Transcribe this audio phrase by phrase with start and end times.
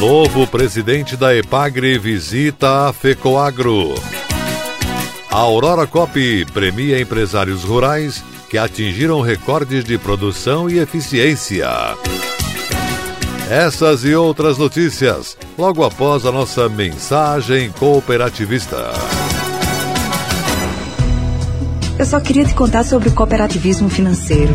[0.00, 3.94] Novo presidente da Epagre visita a Fecoagro.
[5.30, 11.68] A Aurora Cop premia empresários rurais que atingiram recordes de produção e eficiência.
[13.50, 18.92] Essas e outras notícias logo após a nossa mensagem cooperativista.
[21.98, 24.54] Eu só queria te contar sobre o cooperativismo financeiro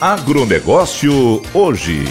[0.00, 2.06] Agronegócio hoje.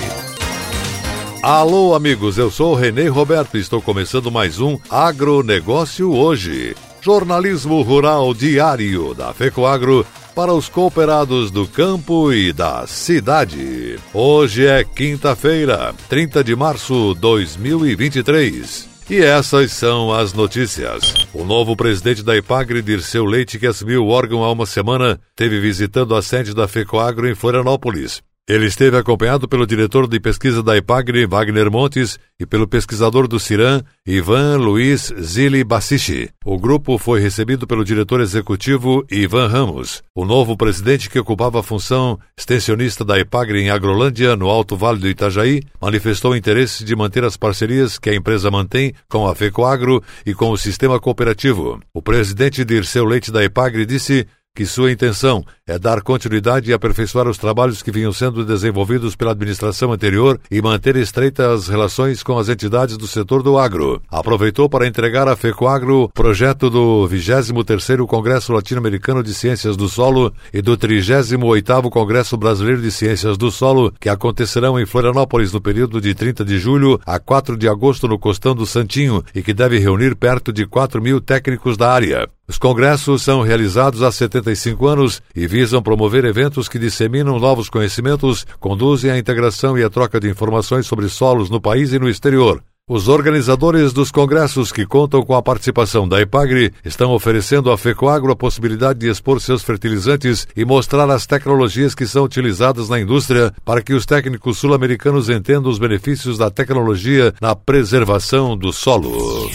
[1.41, 6.75] Alô, amigos, eu sou Renê Roberto e estou começando mais um Agronegócio hoje.
[7.01, 13.97] Jornalismo rural diário da FECOAGro para os cooperados do campo e da cidade.
[14.13, 18.88] Hoje é quinta-feira, 30 de março de 2023.
[19.09, 21.15] E essas são as notícias.
[21.33, 25.59] O novo presidente da Ipagre, Dirceu Leite, que assumiu o órgão há uma semana, teve
[25.59, 28.21] visitando a sede da FECOAGRO em Florianópolis.
[28.49, 33.39] Ele esteve acompanhado pelo diretor de pesquisa da IPAGRE, Wagner Montes, e pelo pesquisador do
[33.39, 36.31] CIRAM, Ivan Luiz Zili Bassichi.
[36.43, 40.01] O grupo foi recebido pelo diretor executivo Ivan Ramos.
[40.15, 44.97] O novo presidente que ocupava a função extensionista da IPAGRE em Agrolândia, no Alto Vale
[44.97, 50.03] do Itajaí, manifestou interesse de manter as parcerias que a empresa mantém com a FECOAGRO
[50.25, 51.79] e com o sistema cooperativo.
[51.93, 54.25] O presidente Dirceu Leite da IPAGRE disse
[54.59, 59.31] que sua intenção é dar continuidade e aperfeiçoar os trabalhos que vinham sendo desenvolvidos pela
[59.31, 64.01] administração anterior e manter estreitas relações com as entidades do setor do agro.
[64.11, 70.61] Aproveitou para entregar à FECOAGRO projeto do 23º Congresso Latino-Americano de Ciências do Solo e
[70.61, 76.13] do 38º Congresso Brasileiro de Ciências do Solo, que acontecerão em Florianópolis no período de
[76.13, 80.17] 30 de julho a 4 de agosto no Costão do Santinho e que deve reunir
[80.17, 82.27] perto de 4 mil técnicos da área.
[82.49, 88.43] Os congressos são realizados há 75 anos e visam promover eventos que disseminam novos conhecimentos,
[88.59, 92.63] conduzem à integração e à troca de informações sobre solos no país e no exterior.
[92.89, 98.31] Os organizadores dos congressos que contam com a participação da Ipagre estão oferecendo à FECOAGRO
[98.31, 103.53] a possibilidade de expor seus fertilizantes e mostrar as tecnologias que são utilizadas na indústria
[103.63, 109.51] para que os técnicos sul-americanos entendam os benefícios da tecnologia na preservação do solo.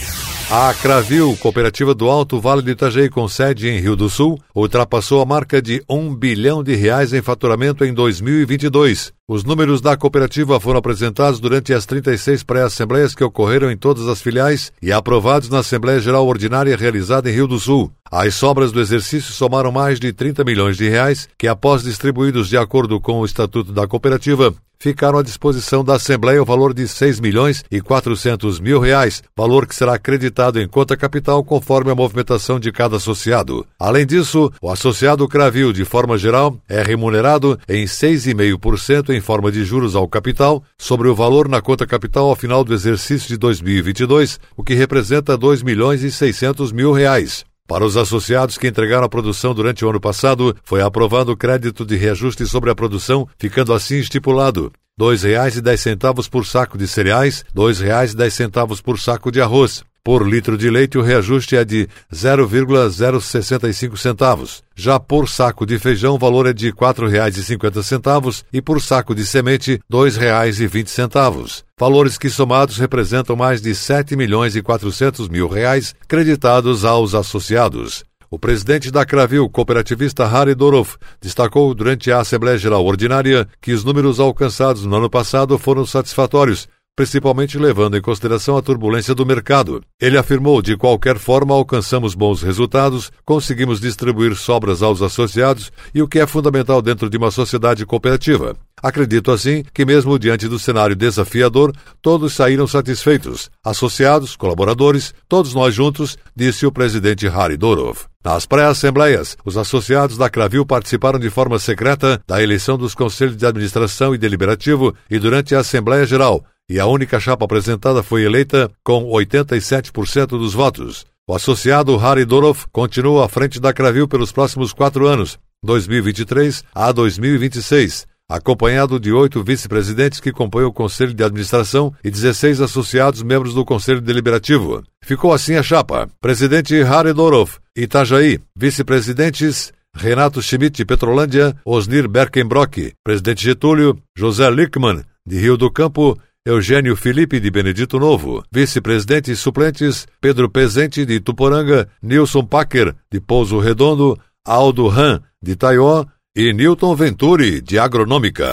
[0.49, 5.19] A Cravil, cooperativa do Alto Vale do Itajaí, com sede em Rio do Sul, ultrapassou
[5.19, 9.14] a marca de um bilhão de reais em faturamento em 2022.
[9.27, 14.21] Os números da cooperativa foram apresentados durante as 36 pré-assembleias que ocorreram em todas as
[14.21, 17.91] filiais e aprovados na Assembleia Geral Ordinária realizada em Rio do Sul.
[18.11, 22.55] As sobras do exercício somaram mais de 30 milhões de reais, que após distribuídos de
[22.55, 24.53] acordo com o Estatuto da Cooperativa,
[24.85, 29.65] ficaram à disposição da Assembleia o valor de 6 milhões e 400 mil reais, valor
[29.65, 33.65] que será acreditado em conta capital conforme a movimentação de cada associado.
[33.79, 39.63] Além disso, o associado Cravil, de forma geral, é remunerado em 6,5% em forma de
[39.63, 44.39] juros ao capital sobre o valor na conta capital ao final do exercício de 2022,
[44.55, 47.45] o que representa 2 milhões e 600 mil reais.
[47.67, 51.83] Para os associados que entregaram a produção durante o ano passado, foi aprovado o crédito
[51.85, 57.61] de reajuste sobre a produção, ficando assim estipulado R$ 2,10 por saco de cereais, R$
[57.61, 59.83] 2,10 por saco de arroz.
[60.05, 64.61] Por litro de leite, o reajuste é de 0,065 centavos.
[64.75, 69.25] Já por saco de feijão, o valor é de R$ 4,50 e por saco de
[69.25, 71.63] semente, R$ 2,20.
[71.75, 78.05] Valores que somados representam mais de 7 milhões e 400 mil reais creditados aos associados.
[78.29, 83.83] O presidente da Cravil, cooperativista Harry Dorov, destacou durante a Assembleia Geral Ordinária que os
[83.83, 89.81] números alcançados no ano passado foram satisfatórios principalmente levando em consideração a turbulência do mercado.
[89.99, 96.07] Ele afirmou: de qualquer forma, alcançamos bons resultados, conseguimos distribuir sobras aos associados e o
[96.07, 98.55] que é fundamental dentro de uma sociedade cooperativa.
[98.81, 105.73] Acredito assim que, mesmo diante do cenário desafiador, todos saíram satisfeitos, associados, colaboradores, todos nós
[105.73, 108.05] juntos, disse o presidente Harry Dorov.
[108.23, 113.45] Nas pré-assembleias, os associados da Cravil participaram de forma secreta da eleição dos conselhos de
[113.45, 118.69] administração e deliberativo e durante a Assembleia Geral, e a única chapa apresentada foi eleita
[118.83, 121.05] com 87% dos votos.
[121.27, 126.91] O associado Harry Dorov continua à frente da Cravil pelos próximos quatro anos, 2023 a
[126.91, 133.53] 2026, acompanhado de oito vice-presidentes que compõem o Conselho de Administração e 16 associados membros
[133.53, 134.83] do Conselho Deliberativo.
[135.03, 136.07] Ficou assim a chapa.
[136.21, 138.39] Presidente Harry Dorov, Itajaí.
[138.55, 146.19] Vice-presidentes Renato Schmidt, de Petrolândia, Osnir Berkenbrock, Presidente Getúlio, José Lickman, de Rio do Campo,
[146.47, 153.57] Eugênio Felipe de Benedito Novo, vice-presidentes suplentes Pedro Pezente de Tuporanga, Nilson Packer de Pouso
[153.57, 154.15] Redondo,
[154.45, 156.05] Aldo Han de Taió
[156.35, 158.47] e Newton Venturi de Agronômica.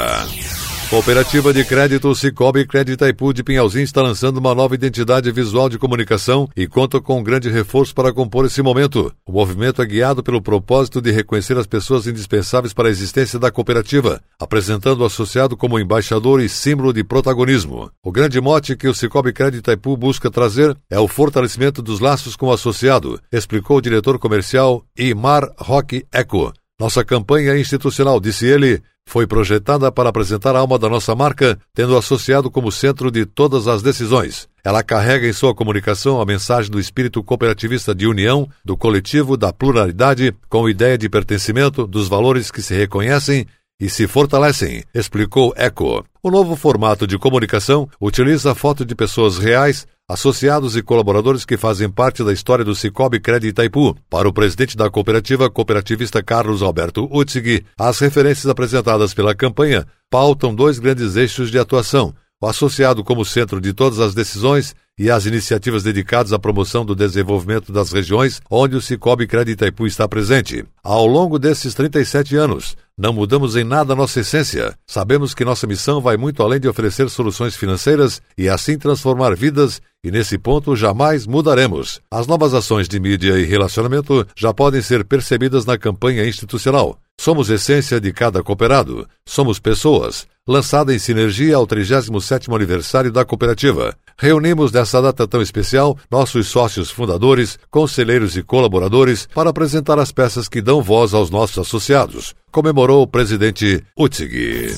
[0.92, 5.78] Cooperativa de Crédito Cicobi Crédito Itaipu de Pinhalzinho está lançando uma nova identidade visual de
[5.78, 9.10] comunicação e conta com um grande reforço para compor esse momento.
[9.24, 13.50] O movimento é guiado pelo propósito de reconhecer as pessoas indispensáveis para a existência da
[13.50, 17.90] cooperativa, apresentando o associado como embaixador e símbolo de protagonismo.
[18.04, 22.36] O grande mote que o Cicobi Crédito Itaipu busca trazer é o fortalecimento dos laços
[22.36, 26.52] com o associado, explicou o diretor comercial Imar Roque Eco.
[26.82, 31.96] Nossa campanha institucional, disse ele, foi projetada para apresentar a alma da nossa marca, tendo
[31.96, 34.48] associado como centro de todas as decisões.
[34.64, 39.52] Ela carrega em sua comunicação a mensagem do espírito cooperativista de união, do coletivo, da
[39.52, 43.46] pluralidade, com ideia de pertencimento, dos valores que se reconhecem
[43.82, 46.04] e se fortalecem, explicou Eco.
[46.22, 51.56] O novo formato de comunicação utiliza a foto de pessoas reais, associados e colaboradores que
[51.56, 53.96] fazem parte da história do Cicobi Crédito Itaipu.
[54.08, 60.54] Para o presidente da cooperativa, cooperativista Carlos Alberto Utzig, as referências apresentadas pela campanha pautam
[60.54, 65.26] dois grandes eixos de atuação: o associado como centro de todas as decisões e as
[65.26, 70.64] iniciativas dedicadas à promoção do desenvolvimento das regiões onde o Cicobi Crédito Itaipu está presente.
[70.82, 74.74] Ao longo desses 37 anos, não mudamos em nada nossa essência.
[74.86, 79.80] Sabemos que nossa missão vai muito além de oferecer soluções financeiras e assim transformar vidas,
[80.04, 82.00] e nesse ponto jamais mudaremos.
[82.10, 86.98] As novas ações de mídia e relacionamento já podem ser percebidas na campanha institucional.
[87.20, 89.08] Somos essência de cada cooperado.
[89.24, 90.26] Somos pessoas.
[90.46, 93.96] Lançada em sinergia ao 37º aniversário da cooperativa.
[94.18, 100.48] Reunimos nessa data tão especial nossos sócios fundadores, conselheiros e colaboradores para apresentar as peças
[100.48, 104.74] que dão voz aos nossos associados, comemorou o presidente Utzig.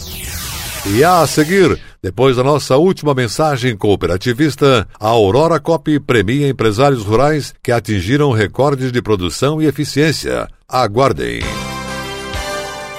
[0.87, 7.55] E a seguir, depois da nossa última mensagem cooperativista, a Aurora Cop premia empresários rurais
[7.63, 10.47] que atingiram recordes de produção e eficiência.
[10.69, 11.41] Aguardem.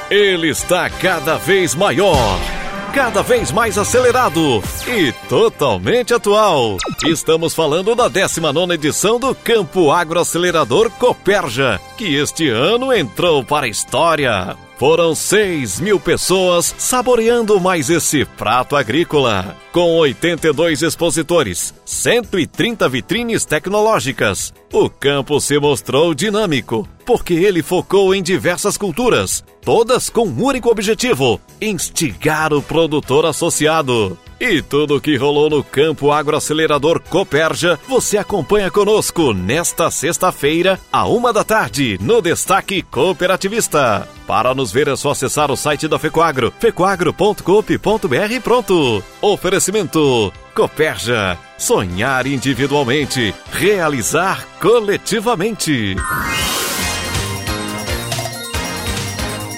[0.10, 2.55] Ele está cada vez maior
[2.96, 6.78] cada vez mais acelerado e totalmente atual.
[7.06, 13.70] Estamos falando da 19 edição do Campo Agroacelerador Coperja, que este ano entrou para a
[13.70, 14.56] história.
[14.78, 19.56] Foram 6 mil pessoas saboreando mais esse prato agrícola.
[19.72, 28.22] Com 82 expositores, 130 vitrines tecnológicas, o campo se mostrou dinâmico, porque ele focou em
[28.22, 34.18] diversas culturas, todas com um único objetivo: instigar o produtor associado.
[34.40, 41.06] E tudo o que rolou no campo agroacelerador Coperja, você acompanha conosco nesta sexta-feira, à
[41.08, 44.08] uma da tarde, no Destaque Cooperativista.
[44.28, 49.04] Para nos ver é só acessar o site da Fecoagro, fecoagro.coop.br pronto.
[49.22, 51.38] Oferecimento Coperja.
[51.58, 55.96] Sonhar individualmente, realizar coletivamente.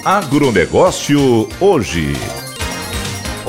[0.04, 2.14] Agronegócio hoje.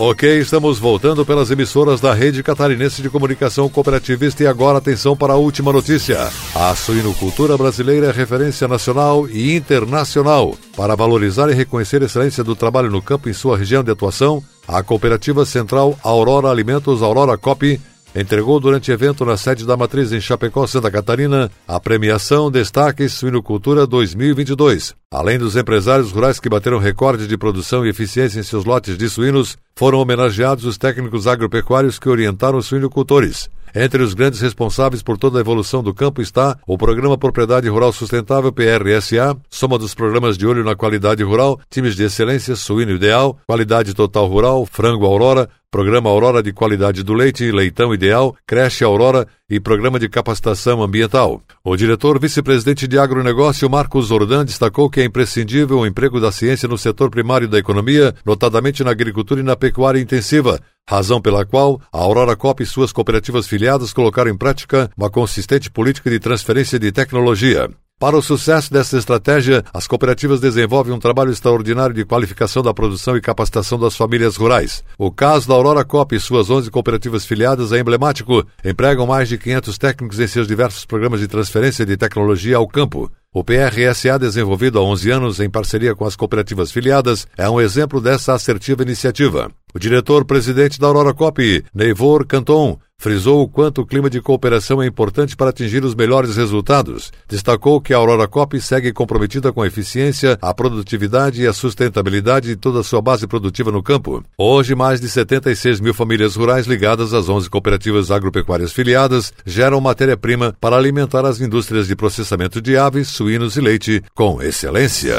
[0.02, 5.34] Ok, estamos voltando pelas emissoras da Rede Catarinense de Comunicação Cooperativista e agora atenção para
[5.34, 6.18] a última notícia.
[6.56, 10.56] A suinocultura brasileira é referência nacional e internacional.
[10.74, 14.42] Para valorizar e reconhecer a excelência do trabalho no campo em sua região de atuação,
[14.66, 17.82] a Cooperativa Central Aurora Alimentos Aurora Cop
[18.16, 23.86] entregou durante evento na sede da Matriz em Chapecó, Santa Catarina, a premiação Destaque Suinocultura
[23.86, 24.99] 2022.
[25.12, 29.10] Além dos empresários rurais que bateram recorde de produção e eficiência em seus lotes de
[29.10, 33.50] suínos, foram homenageados os técnicos agropecuários que orientaram os suinocultores.
[33.74, 37.92] Entre os grandes responsáveis por toda a evolução do campo está o Programa Propriedade Rural
[37.92, 43.36] Sustentável PRSA, soma dos programas de olho na qualidade rural, times de excelência, suíno ideal,
[43.48, 49.28] qualidade total rural, frango Aurora, Programa Aurora de Qualidade do Leite, Leitão Ideal, Creche Aurora
[49.50, 51.42] e Programa de Capacitação Ambiental.
[51.64, 56.68] O diretor vice-presidente de agronegócio, Marcos Zordan, destacou que é imprescindível o emprego da ciência
[56.68, 61.82] no setor primário da economia, notadamente na agricultura e na pecuária intensiva, razão pela qual
[61.92, 66.78] a Aurora Cop e suas cooperativas filiadas colocaram em prática uma consistente política de transferência
[66.78, 67.70] de tecnologia.
[68.00, 73.18] Para o sucesso dessa estratégia, as cooperativas desenvolvem um trabalho extraordinário de qualificação da produção
[73.18, 74.82] e capacitação das famílias rurais.
[74.98, 78.48] O caso da Aurora Cop e suas 11 cooperativas filiadas é emblemático.
[78.64, 83.12] Empregam mais de 500 técnicos em seus diversos programas de transferência de tecnologia ao campo.
[83.34, 88.00] O PRSA, desenvolvido há 11 anos em parceria com as cooperativas filiadas, é um exemplo
[88.00, 89.52] dessa assertiva iniciativa.
[89.74, 94.88] O diretor-presidente da Aurora Cop, Neivor Canton, frisou o quanto o clima de cooperação é
[94.88, 97.12] importante para atingir os melhores resultados.
[97.28, 102.50] Destacou que a Aurora Cop segue comprometida com a eficiência, a produtividade e a sustentabilidade
[102.50, 104.24] de toda a sua base produtiva no campo.
[104.38, 110.54] Hoje, mais de 76 mil famílias rurais ligadas às 11 cooperativas agropecuárias filiadas geram matéria-prima
[110.60, 115.16] para alimentar as indústrias de processamento de aves, suínos e leite com excelência.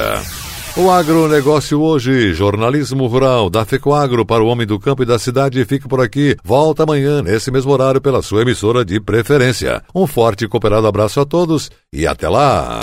[0.77, 5.63] O agronegócio hoje, jornalismo rural da FECOAGro para o homem do campo e da cidade
[5.65, 6.37] fica por aqui.
[6.45, 9.83] Volta amanhã, nesse mesmo horário, pela sua emissora de preferência.
[9.95, 12.79] Um forte e cooperado abraço a todos e até lá!